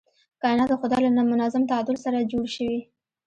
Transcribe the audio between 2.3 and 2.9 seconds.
جوړ شوي.